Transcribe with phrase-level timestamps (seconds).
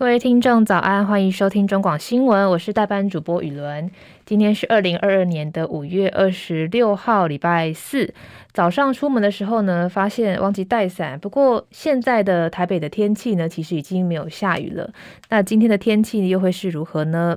[0.00, 3.90] 各位听众早安，欢迎收听中广新闻，我是代班主播雨伦。
[4.24, 8.14] 今天是二零二二年的五月二十六号，礼拜四
[8.50, 11.20] 早上出门的时候呢，发现忘记带伞。
[11.20, 14.90] 不过现在的台北的天气呢，其实已经没有下雨了。
[15.28, 17.36] 那今天的天气又会是如何呢？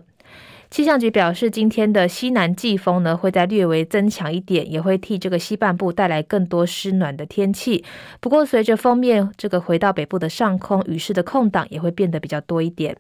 [0.74, 7.86] 气象局表示，今天的西南季风呢，会再略微增强一点，也会替这个西半部带来更多湿暖的天气。
[8.20, 12.98] 不过，随着锋面这个回到北部的上空，雨势的空档也会变得比较多一点。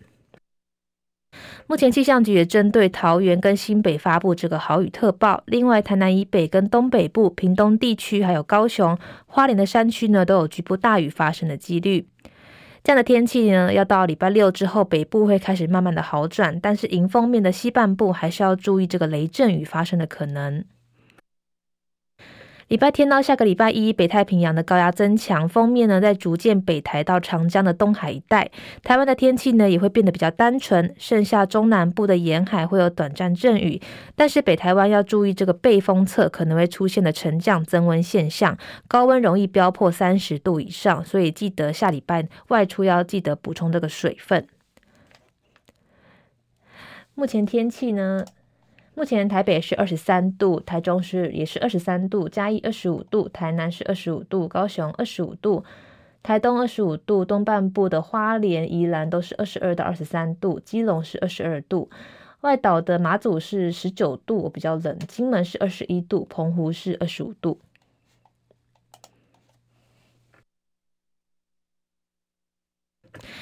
[1.65, 8.95] 目前气象局也针对桃园跟新北发布这个豪雨特报，另外台南以北跟东北部、屏东地区还有高雄、
[9.25, 12.05] 花莲的山区呢，都有局部大雨发生的几率。
[12.83, 20.65] 这样的天气呢，要到礼拜六之后，北部会开始慢慢的好转，但是迎风面的西半部还是要注意这个雷阵雨发生的可能。
[22.73, 28.49] 礼拜天到下个礼拜一，北太平洋的高压增强，锋面呢在逐渐北抬到长江的东海一带，
[28.81, 33.79] 台湾的天气呢也会变得比较单纯，剩下中南部的沿海会有短暂阵雨，
[34.15, 44.47] 但是北台湾要注意这个背风侧可能会出现的沉降增温现象，高温容易飙破三十度以上，所以记得下礼拜外出要记得补充这个水分。
[47.13, 48.25] 目前天气呢？
[48.95, 55.63] 目前台北是二十三度，台中是也是二十三度，嘉义二十五度，台南是二十五度，高雄二十五度，
[56.21, 61.89] 台东二十五度，东半部的花莲、宜兰都是二十二到二十三度，基隆是二十二度，
[62.41, 67.59] 外岛的马祖是十九度，我比较冷，金门是二十一度，澎湖是二十五度。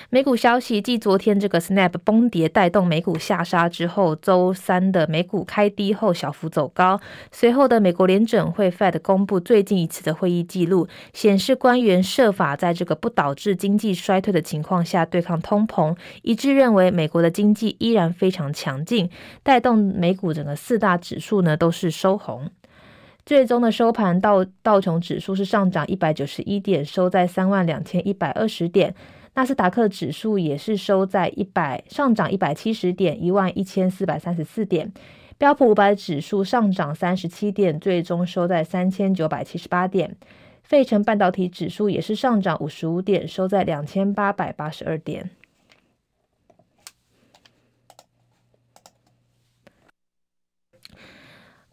[0.10, 7.00] 美股消息，继昨天这个 Snap 崩跌带动美股下杀之后，周三的美股开低后小幅走高。
[7.32, 19.09] 随后的美国联准会 Fed 公布最近一次的会议记录，显示官员设法在这个不导致经济衰退的情况下对抗通膨，一致认为美国的经济依然非常强劲，
[19.44, 22.50] 带动美股整个四大指数呢都是收红。
[23.24, 28.96] 最终的收盘道道琼指数是上涨一百九十一点，收在三万两千一百二十点。
[29.34, 34.92] 纳斯达克指数也是收在一百上涨一百七十点，一万一千四百三十四点。
[35.38, 40.16] 标普五百指数上涨三十七点，最终收在三千九百七十八点。
[40.62, 45.30] 费城半导体指数也是上涨五十五点，收在两千八百八十二点。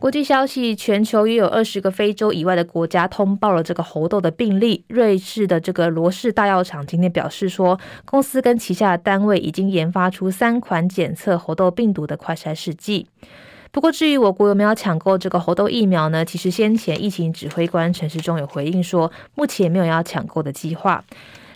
[0.00, 4.84] 国际消息：全球约有二十个非洲以外的国家通报了这个猴痘的病例。
[4.86, 13.08] 瑞士的这个罗氏大药厂今天表示说，公司跟旗下的单位已经研发出三款检测猴痘病毒的快筛试剂。
[13.72, 16.24] 不过，至于我国有没有抢购这个猴痘疫苗呢？
[16.24, 21.02] 其实先前疫情指挥官陈时中有回应说，目前没有要抢购的计划。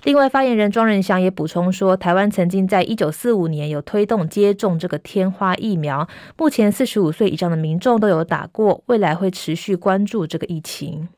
[0.05, 11.09] 另外，发言人庄人祥也补充说，台湾曾经在一九四五年有推动接种这个天花疫苗，目前四十五岁以上的民众都有打过，未来会持续关注这个疫情。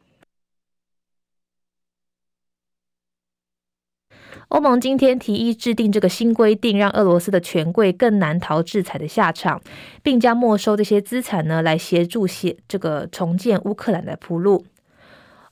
[4.48, 9.62] 欧盟今天提议制定这个新规定，让俄罗斯的权贵更难逃制裁的下场，
[10.02, 14.66] 并将没收这些资产呢，来协助协这个重建乌克兰的铺路。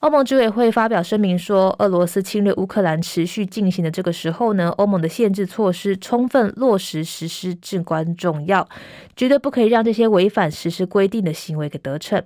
[0.03, 8.69] 欧盟执委会发表声明说，俄罗斯侵略乌克兰持续进行的这个时候呢，欧盟的限制措施充分落实实施至关重要，
[9.15, 12.21] 绝对不可以让这些违反实施规定的行为给得逞。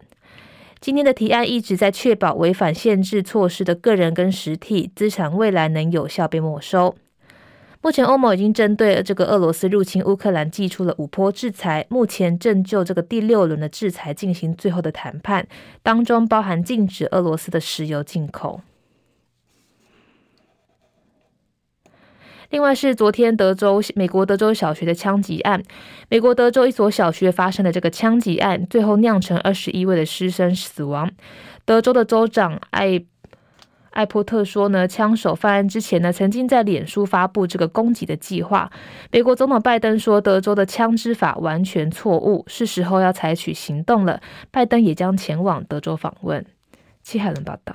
[0.80, 6.96] 今天的提案一直在确保违反限制措施的个人跟实体资产未来能有效被没收。
[7.86, 15.46] 目前，欧盟已经针对这个俄罗斯入侵乌克兰祭出了五波制裁，目前正就这个第六轮的制裁进行最后的谈判，
[15.84, 18.60] 当中包含禁止俄罗斯的石油进口。
[22.50, 25.62] 另外是昨天德州美国德州小学的枪击案，
[26.08, 31.08] 美国德州一所小学发生的这个枪击案，最后酿成二十一位的师生死亡。
[31.64, 33.04] 德州的州长艾。
[33.96, 38.70] 艾伯特说呢，枪手犯案之前呢，曾经在脸书发布这个攻击的计划。
[39.10, 44.20] 美国总统拜登说，德州的枪支法完全错误，是时候要采取行动了。
[44.50, 46.44] 拜登也将前往德州访问。
[47.02, 47.74] 七海伦报道。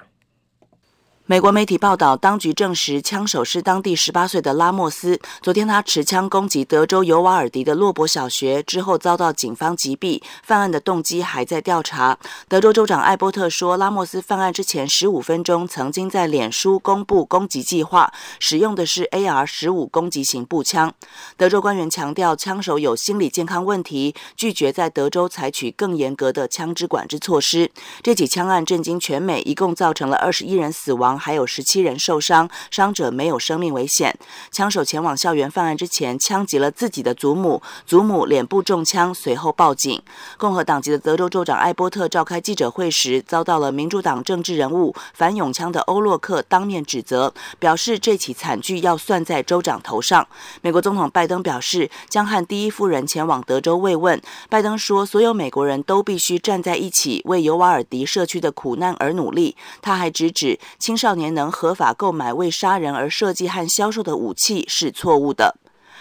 [1.31, 5.17] 美国媒体报道，当局证实枪手是当地十八岁的拉莫斯。
[5.41, 10.21] 昨天，他持枪攻击德州尤瓦尔迪的洛伯小学之后，遭到警方击毙。
[10.43, 12.17] 犯案的动机还在调查。
[12.49, 20.93] 德州州长艾波特说，拉莫斯犯案之前十五分钟曾经在脸书公布攻击计划，使用的是 AR 十五攻击型步枪。
[21.37, 27.71] 德州官员强调，枪手有心理健康问题，拒绝在德州采取更严格的枪支管制措施。
[28.03, 31.20] 这起枪案震惊全美，一共造成了二十一人死亡。
[31.21, 34.17] 还有十七人受伤，伤者没有生命危险。
[34.51, 40.01] 枪手前往校园犯案之前，枪击了自己的祖母，祖母脸部中枪，随后报警。
[40.37, 50.27] 共和党籍的德州州长艾波特召开记者会时，遭到了民主党政治人物反永枪的欧洛克当面指责，表示这起惨剧要算在州长头上。
[50.61, 54.19] 美国总统拜登表示，将和第一夫人前往德州慰问。
[54.49, 59.55] 拜登说，所有美国人都必须站在一起，为尤瓦尔迪社区的苦难而努力。
[59.81, 65.57] 他还直指青少少年能合法购买为杀人而设计和销售的武器是错误的。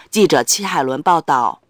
[0.09, 1.61] 记者戚海伦报道。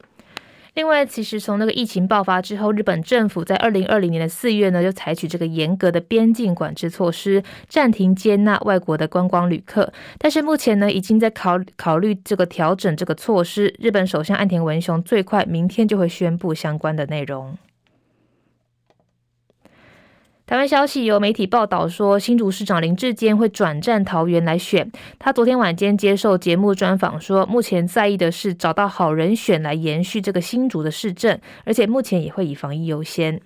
[0.75, 9.90] 另外，其实从那个疫情爆发之后，日本政府在二零二零年的四月呢，就采取这个严格的边境管制措施，暂停接纳外国的观光旅客。
[10.19, 13.75] 但是目前呢，已经在考考虑这个调整这个措施。
[13.78, 17.56] 日本首相岸田文雄最快明天就会宣布相关的内容。
[20.50, 24.91] 台湾消息有媒体报道说，新竹市长林志坚会转战桃园来选。
[25.17, 33.41] 他昨天晚间接受节目专访说，目前在意的是找到好人选来延续这个新竹的市政，而且目前也会以防疫优先。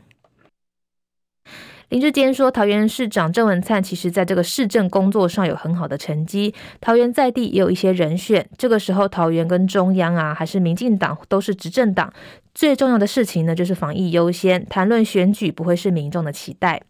[1.95, 8.45] 林志坚说，桃园市长郑文灿其实在这个市政工作上有很好的成绩，桃园在地也有一些人选。
[8.59, 12.13] 这个时候，桃园跟中央啊，还是民进党都是执政党。
[12.53, 16.83] 最重要的事情呢，就是防疫优先，谈论选举不会是民众的期待。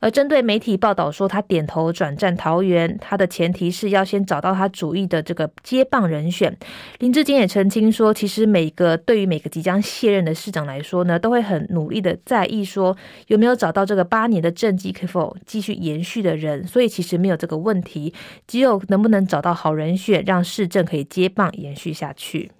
[0.00, 6.56] 而针对媒体报道说他点头转战桃园，他的前提是要先找到他主意的这个接棒人选。
[6.98, 12.96] 林志坚也澄清说，其实每个对于每个即将卸任的市长来说呢，都会很努力的在意说
[13.28, 18.12] 有没有找到这个八年的政绩可否继续延续的人，所以其实没有这个问题，
[18.46, 22.50] 只有能不能找到好人选，让市政可以接棒延续下去。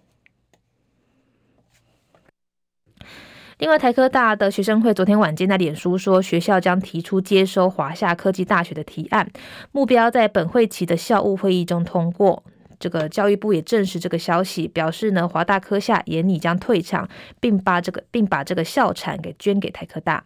[3.58, 9.26] 另外，台科大的学生会昨天晚间在脸书说，学校将提出接收华夏科技大学的提案，
[9.73, 12.44] 目标在本会期的校务会议中通过。
[12.79, 17.08] 这个教育部也证实这个消息，表示呢，华大科下也拟将退场，
[17.41, 20.23] 并把这个并把这个校产给捐给台科大。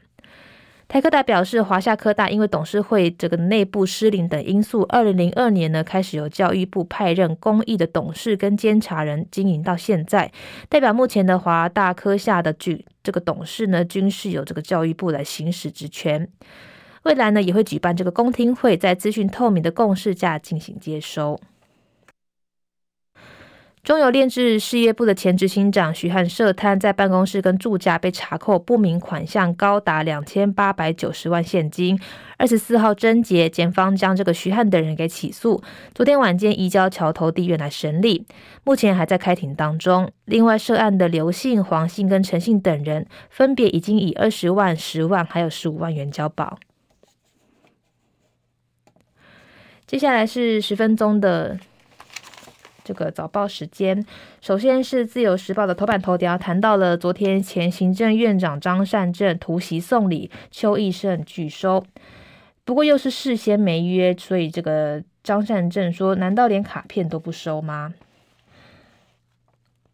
[0.91, 10.33] 台科大表示，华夏科大因为董事会这个内部失灵等因素，二零零二年呢开始由教育部派任公益的董事跟监察人经营到现在，
[10.69, 16.29] 代表目前的华大科下的举这个董事呢均是由这个教育部来行使职权，
[17.05, 21.41] 未来呢也会举办这个公听会，在资讯透明的共识下进行接收。
[23.83, 31.99] 中油炼制事业部的前执行长徐汉涉贪，在办公室跟住家被查扣不明款项高达两千八百九十万现金。
[32.37, 35.63] 二十四号侦结，检方将这个徐汉等人给起诉。
[35.95, 38.27] 昨天晚间移交桥头地院来审理，
[38.65, 40.13] 目前还在开庭当中。
[40.27, 46.59] 另外涉案的刘姓、黄姓跟陈姓等人，分别已经以二十万、十万还有十五万元交保。
[49.87, 51.59] 接下来是十分钟的。
[52.85, 54.05] 这个早报时间，
[54.41, 61.85] 首先是自由时报的头版头条，谈到了昨天前行政院长张善政突袭送礼，邱毅胜拒收。
[62.65, 67.93] 不过又是事先没约，所以这个张善政说：“难道连卡片都不收吗？”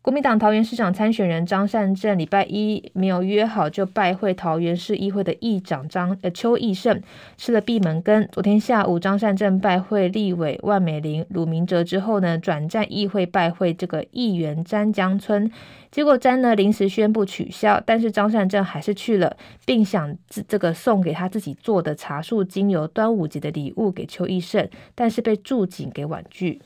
[0.06, 7.02] 国民党桃园市长参选人张善政礼拜一没有约好，就拜会桃园市议会的议长张呃邱义胜，
[7.36, 8.28] 吃了闭门羹。
[8.30, 15.50] 昨天下午，张善政拜会立委万美玲、鲁明哲之后呢，转战议会拜会这个议员詹江村。
[15.90, 26.62] 结果詹呢临时宣布取消，但是张善政还是去了，并想这个送给他自己做的茶树精油端午节的礼物给邱义胜，但是被驻警给婉拒。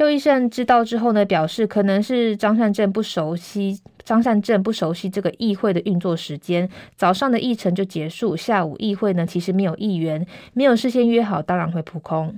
[0.00, 6.66] 邱医生知道之后呢，表示可能是张善政不熟悉，张善政不熟悉这个议会的运作时间，
[6.96, 12.34] 早上的议程就结束，下午议会呢其实没有议员，没有事先约好，当然会扑空。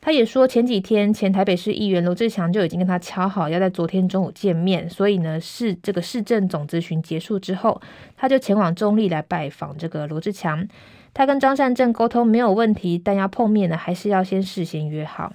[0.00, 7.82] 他也说，前几天前台北市议员罗志强就已经跟他敲好要在昨天中午见面，所以呢，市这个市政总咨询结束之后，
[8.16, 10.68] 他就前往中立来拜访这个罗志强。
[11.12, 15.32] 他跟张善政沟通没有问题，但要碰面呢，还是要先事先约好。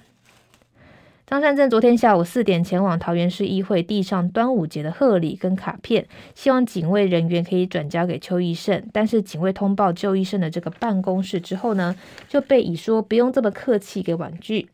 [1.24, 8.84] 张善政昨天下午四点前往桃园市议会递上端午节的贺礼跟卡片，希望警卫人员可以转交给邱医生。
[8.92, 11.96] 但是警卫通报邱医生的这个办公室之后呢，
[12.28, 14.68] 就被以说不用这么客气给婉拒。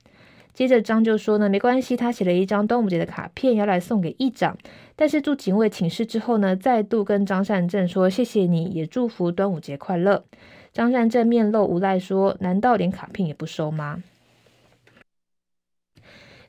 [0.55, 4.57] 接着张就说呢，没关系，他写了一张端午节的卡片要来送给议长。
[4.97, 10.25] 但是住警卫请示之后呢，再度跟张善政说谢谢你，也祝福端午节快乐。
[10.73, 14.02] 张善政面露无奈说，难道连卡片也不收吗？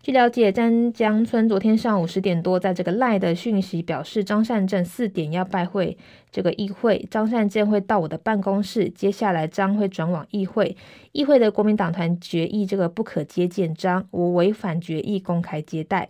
[0.09, 5.95] 据了解，詹江村昨天上午十点多，在这个赖的讯息表示，张善政四点要拜会
[6.31, 10.75] 这个议会，张善政会到我的办公室，接下来将会转往议会。
[11.11, 16.09] 议会的国民党团决议这个不可接见张，我违反决议，公开接待。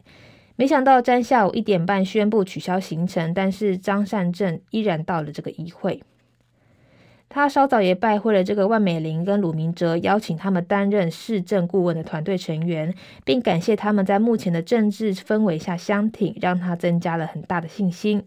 [0.56, 6.02] 没想到詹下午一点半宣布取消行程，但是张善政依然到了这个议会。
[7.30, 12.92] 他稍早也拜会了这个万美玲跟鲁明哲，邀请他们担任市政顾问的团队成员，
[13.24, 18.24] 并感谢他们在目前的政治氛围下相挺，让他增加了很大的信心。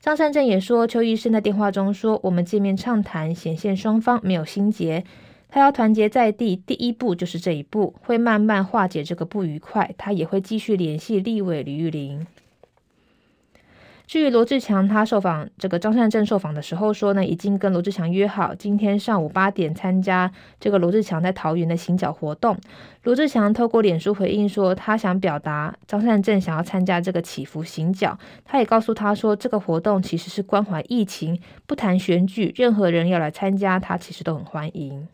[0.00, 5.02] 张善政也说，邱医生在电话中说：“我们见面畅谈，显现双方没有心结。
[5.48, 9.94] 他要团结在地，第一步就是这一步，会慢慢化解这个不愉快。
[9.96, 12.26] 他也会继续联系立委吕玉玲。”
[14.12, 22.54] 至于罗志强，他受访这个张善政受访的时候说呢，已经跟罗志强约好，今天上午八点参加这个罗志强在桃园的行脚活动。
[23.04, 35.08] 罗志强透过脸书回应说，他想表达张善政想要参加这个祈福行脚，他也告诉他说，这个活动其实是关怀疫情，不谈选举，任何人要来参加，他其实都很欢迎。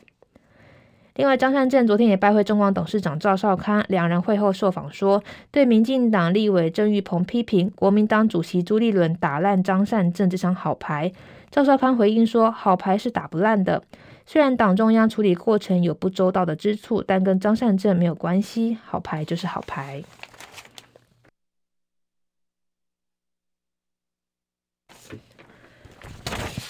[1.18, 5.20] 另外，张善政昨天也拜会中广董事长赵少康，两人会后受访说，
[5.50, 11.12] 对民进党立委郑运鹏批评国民党主席朱立伦打烂张善政这张好牌，
[11.50, 13.82] 赵少康回应说，好牌是打不烂的，
[14.26, 20.00] 虽然党中央处理过程有不周到的之处，但跟张善政没有关系，好牌就是好牌。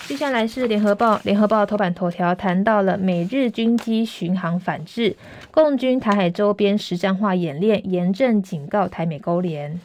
[0.09, 5.15] 接下来是联合报，联合报头版头条谈到了美日军机巡航反制，
[5.51, 9.79] 共军台海周边实战化演练，严正警告台美勾连。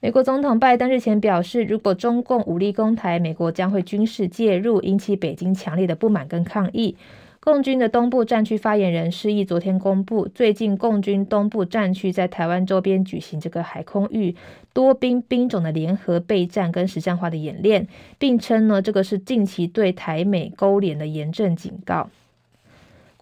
[0.00, 6.96] 美国总统拜登日前表示，如果中共武力攻台，美国将会军事介入，引起北京强烈的不满跟抗议。
[7.44, 14.36] 共军的东部战区发言人示意昨天公布，最近共军东部战区在台湾周边举行这个海空域
[14.72, 22.08] 多兵兵种的联合备战跟实战化的演练，并称呢，这个是近期对台美勾连的严正警告。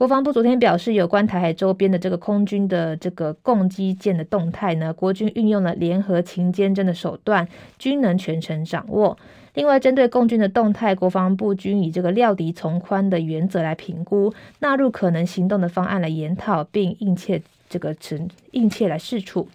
[0.01, 7.47] 国防部昨天表示，有关台海周边的这个空军的这个共机舰的动态呢，国军运用了联合勤监侦的手段，
[7.79, 9.19] 均能全程掌握。
[9.53, 19.49] 另外，针对共军的动态，国防部均以这个料敌从宽的原则来评估，纳入可能行动的方案来研讨，并应切这个成应切来试处。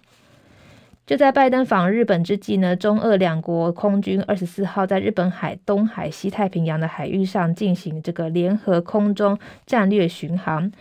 [1.06, 10.72] 就在拜登访日本之际呢，中俄两国空军二十四号在日本海、东海、西太平洋的海域上进行这个联合空中战略巡航。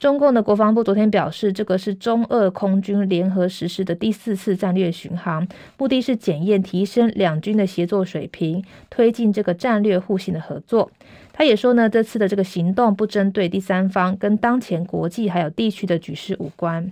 [0.00, 5.46] 中共的国防部昨天表示，这个是中俄空军联合实施的第四次战略巡航，
[5.78, 10.90] 目的是检验提升两军的协作水平，推进这个战略互信的合作。
[11.32, 16.90] 他也说呢，这次的这个行动不针对第三方，跟当前国际还有地区的局势无关。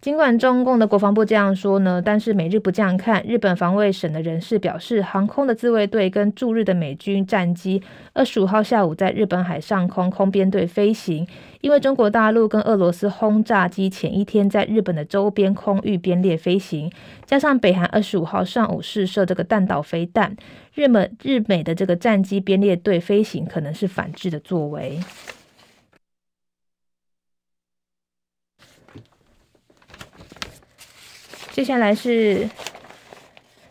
[0.00, 3.20] 尽管中共的国防部这样说呢，但是美日不这样看。
[3.26, 11.26] 日本防卫省的人士表示，航空的自卫队跟驻日的美军战机二十五号下午在日本海上空空编队飞行，
[11.60, 16.90] 因为中国大陆跟俄罗斯轰炸机前一天在日本的周边空域编列飞行，
[17.26, 20.36] 加上北韩二十五号上午试射这个弹道飞弹，
[20.74, 25.00] 日美日美的这个战机编列队飞行可能是反制的作为。
[31.58, 32.44] 接下来是《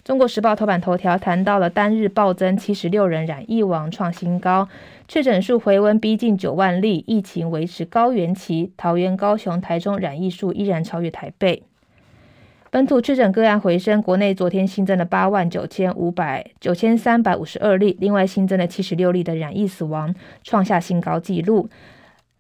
[0.04, 4.68] 中国时报》头版头条，谈到了单日暴增七十六人染疫亡创新高，
[5.08, 8.74] 确诊数回温逼近九万例，疫情维持高原期。
[8.76, 11.64] 桃园、高雄、台中染疫数依然超越台北。
[12.70, 20.14] 本土确诊个案回升，国内昨天新增了八万九千五百九千三百五十二例，另外新增了七十六例的染疫死亡，
[20.44, 21.70] 创下新高纪录。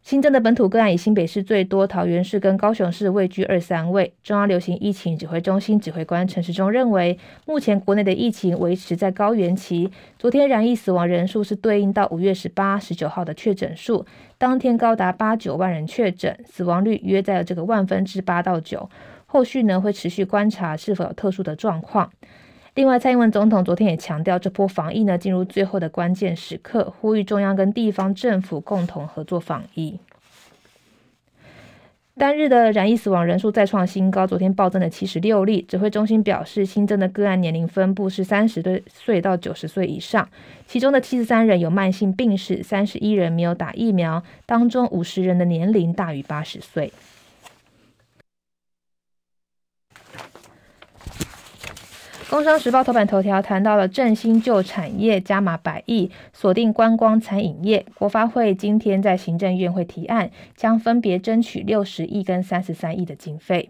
[0.08, 4.14] 新增的本土个案以新北市最多，桃园市跟高雄市位居二三位。
[4.24, 9.92] 中央流行疫情指挥中心指挥官陈时中认为，目前国内的疫情维持在高原期。
[10.18, 14.06] 昨天染疫死亡人数是对应到五月十八、十九号的确诊数，
[14.38, 18.90] 当天高达八九万人确诊，死亡率约在这个万分之八到九。
[19.26, 22.10] 后续呢会持续观察是否有特殊的状况。
[22.77, 30.00] 另外，蔡英文总统昨天也强调，这波防疫呢进入最后的关键时刻，呼吁中央跟地方政府共同合作防疫。
[32.15, 35.63] 单日的染疫死亡人数再创新高，昨天暴增了七十六例。
[35.63, 40.29] 指挥中心表示，新增的个案年龄分布是三十岁到九十岁以上，
[40.67, 46.93] 其中的七十三人有慢性病史，三十一人没有打疫苗，当中五十人的年龄大于八十岁。
[52.29, 57.86] 工商时报头版头条谈到了振兴旧产业加码百亿，锁定观光餐饮业。
[57.96, 63.69] 国发会今天在行政院会提案，将分别争取六十亿跟三十三亿的经费。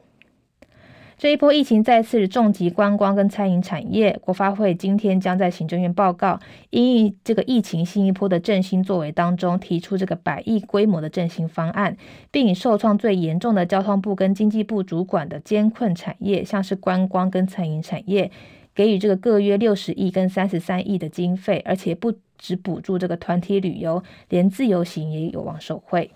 [1.17, 11.97] 这一波疫情再次重击观光跟餐饮产业，国发会今天将在行政院报告，因这个疫情新一波的振兴作为当中，提出这个百亿规模的振兴方案，
[12.29, 18.29] 并以受创最严重的交通部跟经济部主管的艰困产业，像是观光跟餐饮产业，
[18.75, 26.11] 给予这个各约六十亿跟三十三亿的经费，而且不只补助这个团体旅游，连自由行也有望受惠。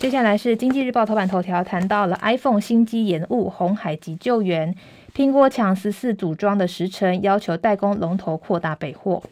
[0.00, 4.74] 接下来是经济日报头版头条，谈到了 iPhone 新机延误，红海急救援，
[5.14, 9.22] 苹果抢十四组装的时程，要求代工龙头扩大备货。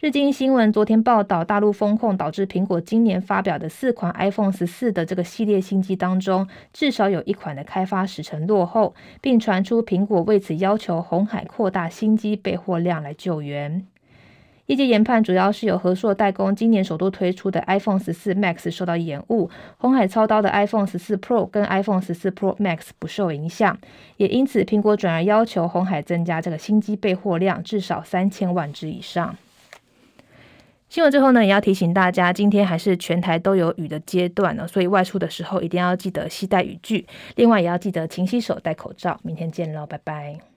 [0.00, 13.86] 日经新闻昨天报道，大陆封控导致苹果今年发表的四款 iPhone 十四的这个系列新机当中，至少有一款的开发时程落后，并传出苹果为此要求红海扩大新机备货量来救援。
[14.66, 23.78] 业界研判，主要是有和硕代工今年首度推出的 iPhone 十四 Max 受到延误，鸿海操刀的 iPhone 十四 Pro 跟 iPhone 十四 Pro Max 不受影响，
[24.16, 29.36] 也因此苹果转而要求鸿海增加这个新机备货量至少三千万只以上。
[30.88, 39.18] 新闻最后呢，也要提醒大家，今天还是全台都有雨的阶段呢，所以外出的时候一定要记得携带雨具，另外也要记得勤洗手、戴口罩。
[39.24, 40.53] 明天见喽，拜拜。